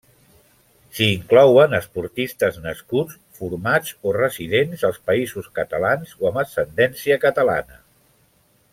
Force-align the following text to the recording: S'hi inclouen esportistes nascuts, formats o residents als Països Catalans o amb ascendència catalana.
S'hi 0.99 1.09
inclouen 1.15 1.75
esportistes 1.79 2.57
nascuts, 2.63 3.19
formats 3.41 3.93
o 4.07 4.15
residents 4.19 4.89
als 4.91 5.01
Països 5.11 5.53
Catalans 5.61 6.19
o 6.25 6.31
amb 6.33 6.45
ascendència 6.47 7.23
catalana. 7.29 7.83